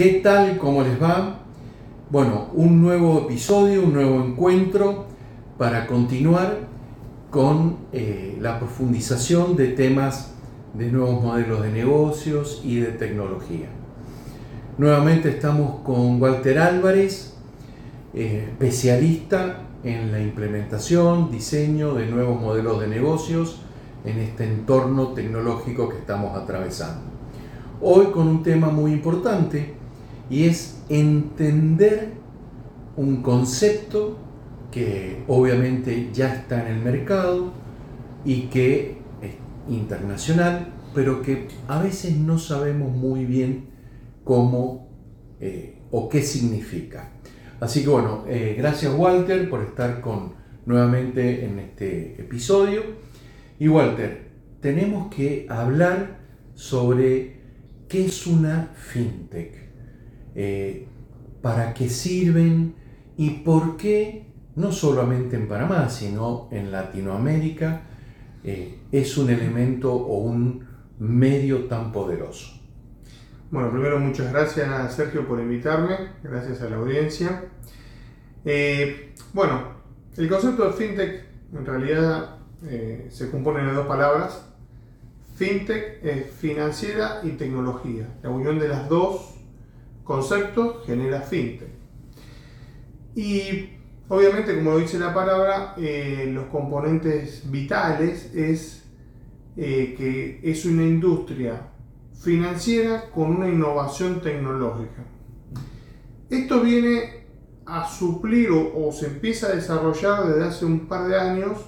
¿Qué 0.00 0.22
tal? 0.24 0.56
¿Cómo 0.56 0.82
les 0.82 0.98
va? 0.98 1.40
Bueno, 2.08 2.48
un 2.54 2.80
nuevo 2.80 3.18
episodio, 3.18 3.82
un 3.82 3.92
nuevo 3.92 4.24
encuentro 4.24 5.04
para 5.58 5.86
continuar 5.86 6.56
con 7.28 7.76
eh, 7.92 8.38
la 8.40 8.58
profundización 8.58 9.56
de 9.56 9.68
temas 9.68 10.32
de 10.72 10.90
nuevos 10.90 11.22
modelos 11.22 11.62
de 11.62 11.72
negocios 11.72 12.62
y 12.64 12.76
de 12.76 12.92
tecnología. 12.92 13.66
Nuevamente 14.78 15.28
estamos 15.28 15.80
con 15.82 16.18
Walter 16.18 16.58
Álvarez, 16.60 17.34
eh, 18.14 18.46
especialista 18.52 19.64
en 19.84 20.12
la 20.12 20.20
implementación, 20.22 21.30
diseño 21.30 21.92
de 21.92 22.06
nuevos 22.06 22.40
modelos 22.40 22.80
de 22.80 22.88
negocios 22.88 23.60
en 24.06 24.18
este 24.18 24.44
entorno 24.44 25.08
tecnológico 25.08 25.90
que 25.90 25.98
estamos 25.98 26.34
atravesando. 26.38 27.02
Hoy 27.82 28.06
con 28.06 28.28
un 28.28 28.42
tema 28.42 28.70
muy 28.70 28.92
importante 28.92 29.78
y 30.30 30.44
es 30.44 30.82
entender 30.88 32.12
un 32.96 33.22
concepto 33.22 34.18
que 34.70 35.24
obviamente 35.26 36.10
ya 36.12 36.32
está 36.32 36.66
en 36.66 36.76
el 36.76 36.82
mercado 36.82 37.52
y 38.24 38.42
que 38.42 38.98
es 39.20 39.34
internacional, 39.68 40.72
pero 40.94 41.20
que 41.20 41.48
a 41.66 41.82
veces 41.82 42.16
no 42.16 42.38
sabemos 42.38 42.96
muy 42.96 43.24
bien 43.24 43.70
cómo 44.24 44.88
eh, 45.40 45.78
o 45.90 46.08
qué 46.08 46.22
significa. 46.22 47.10
Así 47.58 47.82
que 47.82 47.88
bueno, 47.88 48.24
eh, 48.28 48.54
gracias 48.56 48.94
Walter 48.96 49.50
por 49.50 49.62
estar 49.62 50.00
con, 50.00 50.34
nuevamente 50.66 51.44
en 51.44 51.58
este 51.58 52.20
episodio. 52.20 52.82
Y 53.58 53.68
Walter, 53.68 54.30
tenemos 54.60 55.14
que 55.14 55.46
hablar 55.48 56.20
sobre 56.54 57.40
qué 57.88 58.06
es 58.06 58.26
una 58.26 58.70
fintech, 58.74 59.69
eh, 60.34 60.86
para 61.42 61.74
qué 61.74 61.88
sirven 61.88 62.74
y 63.16 63.30
por 63.30 63.76
qué, 63.76 64.26
no 64.56 64.72
solamente 64.72 65.36
en 65.36 65.48
Panamá, 65.48 65.88
sino 65.88 66.48
en 66.50 66.70
Latinoamérica, 66.70 67.82
eh, 68.44 68.78
es 68.92 69.16
un 69.18 69.30
elemento 69.30 69.92
o 69.92 70.18
un 70.18 70.66
medio 70.98 71.64
tan 71.64 71.92
poderoso. 71.92 72.60
Bueno, 73.50 73.70
primero 73.70 73.98
muchas 73.98 74.32
gracias 74.32 74.94
Sergio 74.94 75.26
por 75.26 75.40
invitarme, 75.40 75.96
gracias 76.22 76.62
a 76.62 76.70
la 76.70 76.76
audiencia. 76.76 77.44
Eh, 78.44 79.12
bueno, 79.32 79.80
el 80.16 80.28
concepto 80.28 80.66
de 80.66 80.72
fintech 80.72 81.24
en 81.52 81.66
realidad 81.66 82.36
se 83.08 83.30
compone 83.30 83.64
de 83.64 83.72
dos 83.72 83.86
palabras. 83.86 84.46
Fintech 85.34 86.04
es 86.04 86.30
financiera 86.30 87.20
y 87.22 87.30
tecnología. 87.30 88.06
La 88.22 88.28
unión 88.28 88.58
de 88.58 88.68
las 88.68 88.88
dos 88.90 89.39
conceptos 90.10 90.84
genera 90.86 91.20
fintech. 91.20 91.68
Y 93.14 93.78
obviamente, 94.08 94.56
como 94.56 94.76
dice 94.78 94.98
la 94.98 95.14
palabra, 95.14 95.74
eh, 95.76 96.28
los 96.34 96.46
componentes 96.46 97.48
vitales 97.48 98.34
es 98.34 98.82
que 99.54 100.40
es 100.42 100.64
una 100.64 100.82
industria 100.82 101.68
financiera 102.20 103.08
con 103.14 103.36
una 103.36 103.48
innovación 103.48 104.20
tecnológica. 104.20 105.04
Esto 106.28 106.60
viene 106.60 107.26
a 107.64 107.86
suplir 107.88 108.50
o, 108.50 108.90
se 108.90 109.06
empieza 109.06 109.46
a 109.46 109.54
desarrollar 109.54 110.26
desde 110.26 110.44
hace 110.44 110.64
un 110.64 110.88
par 110.88 111.06
de 111.06 111.20
años 111.20 111.58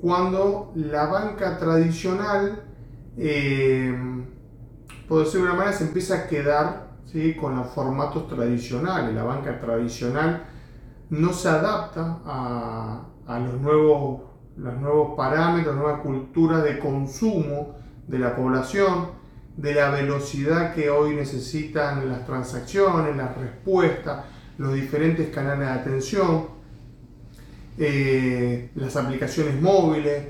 cuando 0.00 0.72
la 0.76 1.06
banca 1.06 1.58
tradicional, 1.58 2.64
eh, 3.18 3.94
por 5.06 5.24
decirlo 5.24 5.44
de 5.44 5.50
una 5.50 5.58
manera, 5.58 5.76
se 5.76 5.84
empieza 5.84 6.14
a 6.14 6.26
quedar 6.26 6.91
¿sí? 7.12 7.34
con 7.34 7.56
los 7.56 7.68
formatos 7.68 8.28
tradicionales. 8.28 9.14
La 9.14 9.24
banca 9.24 9.60
tradicional 9.60 10.44
no 11.10 11.32
se 11.32 11.48
adapta 11.48 12.20
a, 12.24 13.04
a 13.26 13.38
los, 13.38 13.60
nuevos, 13.60 14.22
los 14.56 14.74
nuevos 14.80 15.16
parámetros, 15.16 15.76
nueva 15.76 16.00
cultura 16.00 16.62
de 16.62 16.78
consumo 16.78 17.76
de 18.08 18.18
la 18.18 18.34
población 18.34 19.22
de 19.56 19.74
la 19.74 19.90
velocidad 19.90 20.74
que 20.74 20.90
hoy 20.90 21.14
necesitan 21.14 22.08
las 22.08 22.24
transacciones, 22.24 23.16
las 23.16 23.36
respuestas, 23.36 24.24
los 24.58 24.74
diferentes 24.74 25.28
canales 25.28 25.68
de 25.68 25.72
atención, 25.72 26.46
eh, 27.78 28.70
las 28.74 28.96
aplicaciones 28.96 29.60
móviles. 29.60 30.28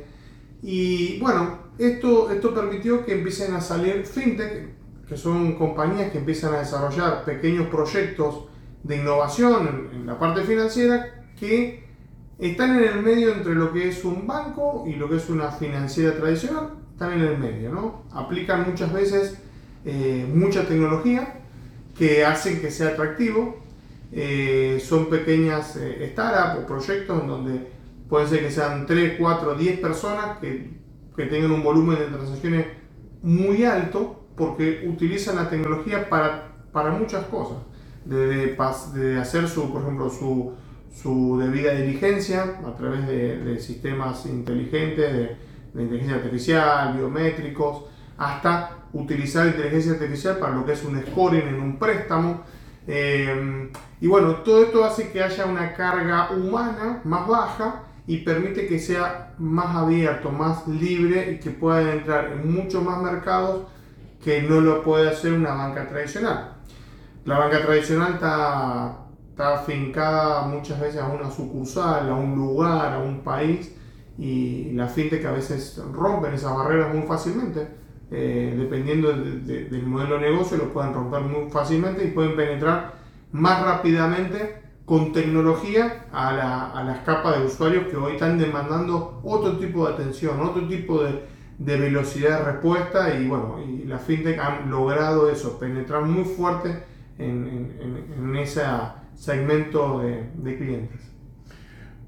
Y 0.62 1.18
bueno, 1.20 1.58
esto, 1.78 2.30
esto 2.30 2.54
permitió 2.54 3.04
que 3.04 3.14
empiecen 3.14 3.54
a 3.54 3.60
salir 3.60 4.04
fintech, 4.06 4.68
que 5.08 5.16
son 5.16 5.56
compañías 5.56 6.10
que 6.10 6.18
empiezan 6.18 6.54
a 6.54 6.58
desarrollar 6.58 7.24
pequeños 7.24 7.68
proyectos 7.68 8.46
de 8.82 8.96
innovación 8.96 9.90
en, 9.92 10.00
en 10.00 10.06
la 10.06 10.18
parte 10.18 10.42
financiera 10.42 11.24
que 11.38 11.84
están 12.38 12.76
en 12.76 12.84
el 12.84 13.02
medio 13.02 13.32
entre 13.32 13.54
lo 13.54 13.72
que 13.72 13.88
es 13.88 14.04
un 14.04 14.26
banco 14.26 14.84
y 14.86 14.94
lo 14.94 15.08
que 15.08 15.16
es 15.16 15.28
una 15.28 15.50
financiera 15.50 16.16
tradicional 16.16 16.70
están 16.92 17.12
en 17.12 17.20
el 17.26 17.38
medio, 17.38 17.72
¿no? 17.72 18.04
Aplican 18.12 18.68
muchas 18.68 18.92
veces 18.92 19.38
eh, 19.84 20.28
mucha 20.32 20.66
tecnología 20.66 21.40
que 21.96 22.24
hacen 22.24 22.60
que 22.60 22.70
sea 22.70 22.88
atractivo. 22.88 23.60
Eh, 24.12 24.82
son 24.84 25.08
pequeñas 25.08 25.76
eh, 25.76 26.10
startups 26.12 26.62
o 26.62 26.66
proyectos 26.66 27.22
en 27.22 27.26
donde 27.26 27.70
pueden 28.08 28.28
ser 28.28 28.40
que 28.40 28.50
sean 28.50 28.86
3, 28.86 29.14
4, 29.18 29.54
10 29.54 29.80
personas 29.80 30.38
que, 30.38 30.70
que 31.16 31.26
tengan 31.26 31.50
un 31.50 31.62
volumen 31.62 31.98
de 31.98 32.06
transacciones 32.06 32.66
muy 33.22 33.64
alto 33.64 34.21
porque 34.42 34.84
utilizan 34.88 35.36
la 35.36 35.48
tecnología 35.48 36.08
para, 36.08 36.48
para 36.72 36.90
muchas 36.90 37.24
cosas. 37.26 37.58
De, 38.04 38.56
de, 38.56 39.20
hacer 39.20 39.48
su, 39.48 39.72
por 39.72 39.82
ejemplo, 39.82 40.10
su, 40.10 40.54
su 40.92 41.38
debida 41.38 41.72
diligencia 41.74 42.58
a 42.66 42.74
través 42.74 43.06
de, 43.06 43.36
de 43.38 43.60
sistemas 43.60 44.26
inteligentes, 44.26 45.12
de, 45.12 45.36
de 45.74 45.82
inteligencia 45.82 46.16
artificial, 46.16 46.96
biométricos, 46.96 47.84
hasta 48.18 48.78
utilizar 48.92 49.46
inteligencia 49.46 49.92
artificial 49.92 50.38
para 50.38 50.56
lo 50.56 50.66
que 50.66 50.72
es 50.72 50.82
un 50.82 51.00
scoring 51.00 51.46
en 51.46 51.60
un 51.60 51.78
préstamo. 51.78 52.42
Eh, 52.88 53.70
y 54.00 54.08
bueno, 54.08 54.38
todo 54.38 54.64
esto 54.64 54.84
hace 54.84 55.12
que 55.12 55.22
haya 55.22 55.46
una 55.46 55.72
carga 55.74 56.32
humana 56.32 57.00
más 57.04 57.28
baja 57.28 57.84
y 58.08 58.18
permite 58.18 58.66
que 58.66 58.80
sea 58.80 59.34
más 59.38 59.76
abierto, 59.76 60.32
más 60.32 60.66
libre 60.66 61.30
y 61.30 61.38
que 61.38 61.50
pueda 61.50 61.92
entrar 61.92 62.32
en 62.32 62.52
muchos 62.52 62.82
más 62.82 63.00
mercados 63.00 63.66
que 64.22 64.42
no 64.42 64.60
lo 64.60 64.82
puede 64.82 65.10
hacer 65.10 65.32
una 65.32 65.52
banca 65.52 65.88
tradicional. 65.88 66.54
La 67.24 67.38
banca 67.38 67.62
tradicional 67.62 68.14
está, 68.14 69.06
está 69.30 69.54
afincada 69.56 70.42
muchas 70.46 70.80
veces 70.80 71.00
a 71.00 71.08
una 71.08 71.30
sucursal, 71.30 72.08
a 72.08 72.14
un 72.14 72.36
lugar, 72.36 72.92
a 72.94 72.98
un 72.98 73.20
país 73.20 73.74
y 74.18 74.72
la 74.72 74.86
fintech 74.86 75.24
a 75.24 75.32
veces 75.32 75.80
rompen 75.92 76.34
esas 76.34 76.54
barreras 76.54 76.94
muy 76.94 77.06
fácilmente. 77.06 77.82
Eh, 78.10 78.54
dependiendo 78.58 79.10
del 79.12 79.86
modelo 79.86 80.16
de 80.16 80.30
negocio, 80.30 80.58
lo 80.58 80.72
pueden 80.72 80.92
romper 80.92 81.22
muy 81.22 81.50
fácilmente 81.50 82.04
y 82.04 82.08
pueden 82.08 82.36
penetrar 82.36 82.94
más 83.32 83.62
rápidamente 83.64 84.62
con 84.84 85.12
tecnología 85.12 86.06
a, 86.12 86.32
la, 86.32 86.70
a 86.70 86.84
las 86.84 86.98
capas 87.00 87.38
de 87.38 87.46
usuarios 87.46 87.86
que 87.86 87.96
hoy 87.96 88.12
están 88.12 88.36
demandando 88.36 89.20
otro 89.24 89.56
tipo 89.58 89.86
de 89.86 89.94
atención, 89.94 90.40
otro 90.40 90.68
tipo 90.68 91.02
de, 91.02 91.22
de 91.58 91.76
velocidad 91.76 92.38
de 92.38 92.52
respuesta 92.52 93.14
y 93.14 93.28
bueno, 93.28 93.58
y 93.62 93.84
la 93.84 93.98
fintech 93.98 94.38
han 94.38 94.70
logrado 94.70 95.30
eso, 95.30 95.58
penetrar 95.58 96.02
muy 96.02 96.24
fuerte 96.24 96.84
en, 97.18 97.74
en, 97.80 98.06
en 98.18 98.36
ese 98.36 98.62
segmento 99.14 100.00
de, 100.00 100.30
de 100.34 100.56
clientes. 100.56 101.00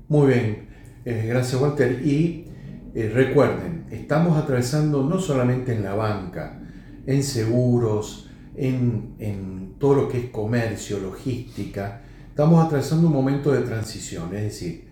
Muy 0.09 0.29
bien. 0.29 0.69
Eh, 1.05 1.27
gracias 1.29 1.61
Walter. 1.61 2.01
Y 2.05 2.47
eh, 2.95 3.11
recuerden, 3.13 3.87
estamos 3.91 4.43
atravesando 4.43 5.03
no 5.03 5.19
solamente 5.19 5.75
en 5.75 5.83
la 5.83 5.95
banca, 5.95 6.61
en 7.07 7.23
seguros, 7.23 8.31
en, 8.57 9.15
en, 9.19 9.75
todo 9.79 9.95
lo 9.95 10.09
que 10.09 10.19
es 10.19 10.31
comercio, 10.31 10.99
logística, 11.01 12.01
estamos 12.29 12.65
atravesando 12.65 13.09
un 13.09 13.13
momento 13.13 13.53
de 13.53 13.63
transición, 13.63 14.35
es 14.35 14.45
decir, 14.45 14.84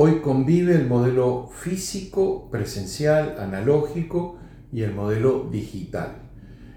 hoy 0.00 0.20
convive 0.20 0.76
el 0.76 0.86
modelo 0.86 1.50
físico, 1.52 2.48
presencial, 2.52 3.34
analógico 3.40 4.36
y 4.72 4.82
el 4.82 4.94
modelo 4.94 5.48
digital. 5.50 6.18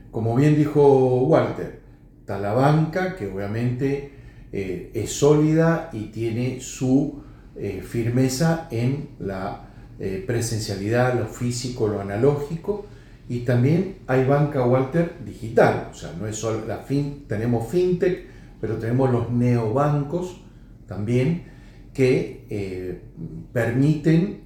Como 0.10 0.36
bien 0.36 0.56
dijo 0.56 1.26
Walter, 1.26 1.82
está 2.20 2.40
la 2.40 2.54
banca 2.54 3.16
que 3.16 3.28
obviamente 3.28 4.12
eh, 4.52 4.90
es 4.96 5.12
sólida 5.14 5.92
y 5.94 6.06
tiene 6.06 6.62
su 6.62 7.22
eh, 7.56 7.84
firmeza 7.88 8.68
en 8.72 9.10
la 9.20 9.70
eh, 10.00 10.24
presencialidad, 10.26 11.14
lo 11.20 11.28
físico, 11.28 11.88
lo 11.88 12.02
analógico, 12.02 12.88
y 13.30 13.42
también 13.42 13.98
hay 14.08 14.26
banca 14.26 14.66
Walter 14.66 15.18
digital, 15.24 15.90
o 15.92 15.94
sea, 15.94 16.12
no 16.20 16.26
es 16.26 16.38
solo 16.38 16.66
la 16.66 16.78
fin, 16.78 17.26
tenemos 17.28 17.70
fintech, 17.70 18.26
pero 18.60 18.78
tenemos 18.78 19.12
los 19.12 19.30
neobancos 19.30 20.42
también 20.88 21.51
que 21.94 22.46
eh, 22.50 23.02
permiten 23.52 24.42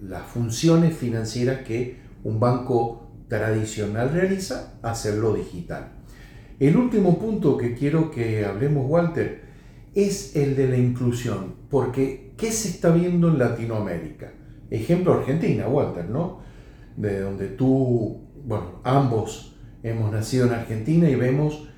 las 0.00 0.26
funciones 0.26 0.96
financieras 0.96 1.62
que 1.62 1.96
un 2.24 2.40
banco 2.40 3.12
tradicional 3.28 4.12
realiza, 4.12 4.74
hacerlo 4.82 5.34
digital. 5.34 5.92
El 6.58 6.76
último 6.76 7.18
punto 7.18 7.56
que 7.56 7.74
quiero 7.74 8.10
que 8.10 8.44
hablemos, 8.44 8.88
Walter, 8.88 9.42
es 9.94 10.36
el 10.36 10.56
de 10.56 10.68
la 10.68 10.76
inclusión, 10.76 11.54
porque 11.70 12.34
¿qué 12.36 12.50
se 12.50 12.68
está 12.68 12.90
viendo 12.90 13.28
en 13.28 13.38
Latinoamérica? 13.38 14.32
Ejemplo 14.70 15.14
Argentina, 15.14 15.68
Walter, 15.68 16.08
¿no? 16.08 16.40
De 16.96 17.20
donde 17.20 17.48
tú, 17.48 18.28
bueno, 18.44 18.80
ambos 18.84 19.56
hemos 19.82 20.12
nacido 20.12 20.46
en 20.46 20.52
Argentina 20.52 21.08
y 21.08 21.14
vemos 21.14 21.68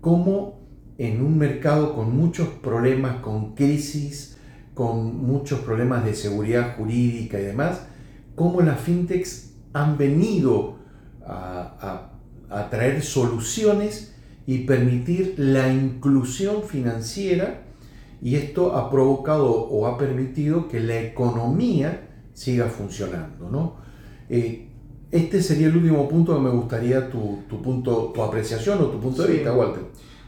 cómo 0.00 0.60
en 0.98 1.22
un 1.22 1.38
mercado 1.38 1.94
con 1.94 2.16
muchos 2.16 2.48
problemas, 2.48 3.16
con 3.16 3.54
crisis, 3.54 4.36
con 4.74 5.24
muchos 5.24 5.60
problemas 5.60 6.04
de 6.04 6.14
seguridad 6.14 6.76
jurídica 6.76 7.38
y 7.38 7.44
demás, 7.44 7.86
cómo 8.34 8.60
las 8.60 8.80
fintechs 8.80 9.52
han 9.72 9.96
venido 9.96 10.76
a, 11.26 12.10
a 12.50 12.70
traer 12.70 13.02
soluciones 13.02 14.14
y 14.46 14.58
permitir 14.58 15.34
la 15.38 15.72
inclusión 15.72 16.62
financiera 16.62 17.62
y 18.22 18.36
esto 18.36 18.74
ha 18.76 18.90
provocado 18.90 19.50
o 19.50 19.86
ha 19.86 19.98
permitido 19.98 20.68
que 20.68 20.80
la 20.80 20.98
economía 21.00 22.08
siga 22.32 22.66
funcionando. 22.66 23.50
¿no? 23.50 23.76
Eh, 24.28 24.68
este 25.10 25.42
sería 25.42 25.68
el 25.68 25.76
último 25.76 26.08
punto 26.08 26.34
que 26.34 26.40
me 26.40 26.50
gustaría 26.50 27.10
tu, 27.10 27.42
tu 27.48 27.60
punto, 27.62 28.12
tu 28.14 28.22
apreciación 28.22 28.80
o 28.80 28.86
tu 28.86 29.00
punto 29.00 29.22
de 29.22 29.34
vista, 29.34 29.52
Walter. 29.52 29.82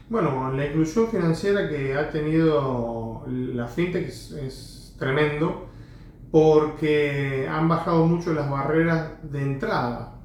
Bueno, 0.09 0.51
la 0.53 0.65
inclusión 0.65 1.09
financiera 1.09 1.67
que 1.67 1.93
ha 1.93 2.09
tenido 2.09 2.96
la 3.29 3.67
fintech 3.67 4.07
es, 4.07 4.95
tremendo 4.97 5.67
porque 6.31 7.47
han 7.49 7.67
bajado 7.69 8.05
mucho 8.07 8.33
las 8.33 8.49
barreras 8.49 9.11
de 9.23 9.41
entrada. 9.41 10.15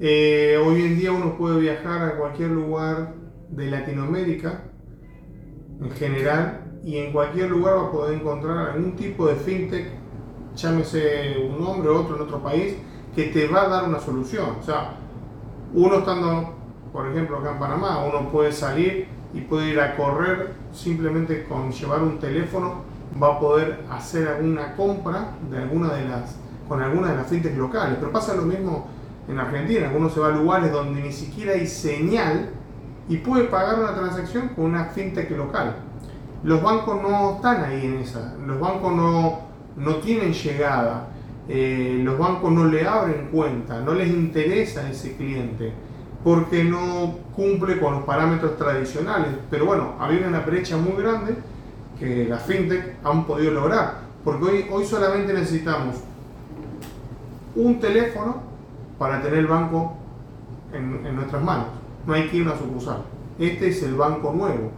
Eh, 0.00 0.58
hoy 0.64 0.82
en 0.82 0.98
día 0.98 1.12
uno 1.12 1.38
puede 1.38 1.60
viajar 1.60 2.02
a 2.02 2.16
cualquier 2.16 2.50
lugar 2.50 3.14
de 3.48 3.70
Latinoamérica 3.70 4.64
en 5.80 5.90
general 5.92 6.80
y 6.84 6.98
en 6.98 7.12
cualquier 7.12 7.50
lugar 7.50 7.76
va 7.76 7.88
a 7.88 7.92
poder 7.92 8.20
encontrar 8.20 8.70
algún 8.70 8.96
tipo 8.96 9.26
de 9.26 9.36
fintech, 9.36 9.86
llámese 10.56 11.36
un 11.48 11.62
nombre 11.62 11.88
o 11.90 12.00
otro 12.00 12.16
en 12.16 12.22
otro 12.22 12.42
país, 12.42 12.74
que 13.14 13.24
te 13.24 13.46
va 13.46 13.62
a 13.62 13.68
dar 13.68 13.88
una 13.88 14.00
solución. 14.00 14.56
O 14.60 14.62
sea, 14.62 14.96
uno 15.74 15.98
estando, 15.98 16.54
por 16.92 17.06
ejemplo, 17.08 17.38
acá 17.38 17.52
en 17.52 17.58
Panamá, 17.58 18.04
uno 18.04 18.30
puede 18.30 18.52
salir 18.52 19.06
y 19.34 19.40
puede 19.40 19.70
ir 19.70 19.80
a 19.80 19.96
correr 19.96 20.54
simplemente 20.72 21.44
con 21.44 21.70
llevar 21.70 22.02
un 22.02 22.18
teléfono, 22.18 22.82
va 23.20 23.34
a 23.34 23.40
poder 23.40 23.84
hacer 23.90 24.28
alguna 24.28 24.74
compra 24.76 25.32
de 25.50 25.58
alguna 25.58 25.94
de 25.94 26.08
las, 26.08 26.36
con 26.68 26.82
alguna 26.82 27.10
de 27.10 27.16
las 27.16 27.26
fintechs 27.28 27.56
locales. 27.56 27.96
Pero 27.98 28.12
pasa 28.12 28.34
lo 28.34 28.42
mismo 28.42 28.88
en 29.28 29.38
Argentina, 29.38 29.90
uno 29.94 30.08
se 30.08 30.20
va 30.20 30.28
a 30.28 30.30
lugares 30.30 30.72
donde 30.72 31.00
ni 31.00 31.12
siquiera 31.12 31.52
hay 31.52 31.66
señal 31.66 32.50
y 33.08 33.18
puede 33.18 33.44
pagar 33.44 33.78
una 33.78 33.94
transacción 33.94 34.48
con 34.50 34.66
una 34.66 34.86
fintech 34.86 35.30
local. 35.30 35.76
Los 36.42 36.62
bancos 36.62 37.00
no 37.00 37.36
están 37.36 37.64
ahí 37.64 37.86
en 37.86 37.98
esa, 37.98 38.34
los 38.44 38.58
bancos 38.58 38.92
no, 38.92 39.40
no 39.76 39.96
tienen 39.96 40.32
llegada, 40.32 41.08
eh, 41.48 42.00
los 42.02 42.18
bancos 42.18 42.52
no 42.52 42.64
le 42.64 42.86
abren 42.86 43.28
cuenta, 43.30 43.80
no 43.80 43.94
les 43.94 44.08
interesa 44.08 44.88
ese 44.90 45.16
cliente 45.16 45.72
porque 46.24 46.64
no 46.64 47.18
cumple 47.34 47.80
con 47.80 47.94
los 47.94 48.04
parámetros 48.04 48.56
tradicionales. 48.56 49.30
Pero 49.50 49.66
bueno, 49.66 49.94
había 49.98 50.26
una 50.26 50.40
brecha 50.40 50.76
muy 50.76 51.00
grande 51.02 51.36
que 51.98 52.26
las 52.26 52.42
fintech 52.42 52.96
han 53.04 53.26
podido 53.26 53.52
lograr, 53.52 54.00
porque 54.24 54.44
hoy, 54.44 54.66
hoy 54.70 54.84
solamente 54.84 55.32
necesitamos 55.32 55.96
un 57.54 57.78
teléfono 57.80 58.42
para 58.98 59.20
tener 59.20 59.40
el 59.40 59.46
banco 59.46 59.96
en, 60.72 61.06
en 61.06 61.16
nuestras 61.16 61.42
manos 61.42 61.82
no 62.06 62.14
hay 62.14 62.28
que 62.28 62.38
ir 62.38 62.42
a 62.46 62.50
una 62.50 62.58
sucursal. 62.58 63.02
Este 63.38 63.68
es 63.68 63.82
el 63.82 63.94
banco 63.94 64.32
nuevo 64.32 64.70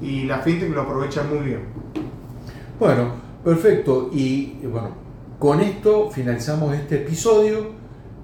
y 0.00 0.24
la 0.24 0.38
fintech 0.38 0.70
lo 0.70 0.82
aprovecha 0.82 1.22
muy 1.22 1.38
bien. 1.38 1.60
Bueno, 2.78 3.12
perfecto. 3.44 4.10
Y 4.12 4.58
bueno, 4.64 4.90
con 5.38 5.60
esto 5.60 6.10
finalizamos 6.10 6.74
este 6.74 6.96
episodio. 6.96 7.82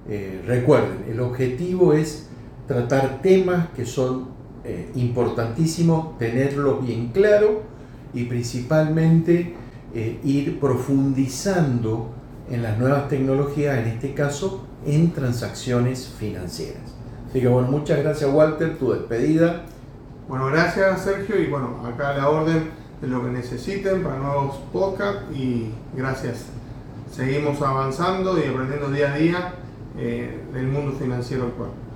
Eh, 0.09 0.43
recuerden, 0.47 1.05
el 1.11 1.21
objetivo 1.21 1.93
es 1.93 2.28
tratar 2.69 3.23
temas 3.23 3.71
que 3.71 3.85
son 3.87 4.29
eh, 4.63 4.93
importantísimos, 4.95 6.19
tenerlos 6.19 6.87
bien 6.87 7.09
claro 7.09 7.63
y 8.13 8.25
principalmente 8.25 9.57
eh, 9.95 10.21
ir 10.23 10.61
profundizando 10.61 12.11
en 12.51 12.63
las 12.63 12.79
nuevas 12.79 13.09
tecnologías, 13.09 13.79
en 13.79 13.87
este 13.87 14.13
caso 14.13 14.67
en 14.87 15.13
transacciones 15.13 16.15
financieras. 16.19 16.95
Así 17.29 17.41
que 17.41 17.49
bueno, 17.49 17.69
muchas 17.69 17.99
gracias 17.99 18.31
Walter, 18.33 18.79
tu 18.79 18.93
despedida. 18.93 19.65
Bueno, 20.29 20.47
gracias 20.47 21.03
Sergio 21.03 21.41
y 21.41 21.47
bueno, 21.47 21.83
acá 21.87 22.17
la 22.17 22.29
orden 22.29 22.71
de 23.01 23.09
lo 23.09 23.25
que 23.25 23.31
necesiten 23.31 24.03
para 24.03 24.19
nuevos 24.19 24.57
podcasts 24.73 25.25
y 25.35 25.71
gracias. 25.97 26.47
Seguimos 27.11 27.63
avanzando 27.63 28.39
y 28.39 28.47
aprendiendo 28.47 28.91
día 28.91 29.15
a 29.15 29.17
día 29.17 29.55
eh, 29.97 30.39
del 30.53 30.69
mundo 30.69 30.93
financiero 30.99 31.45
actual. 31.45 31.88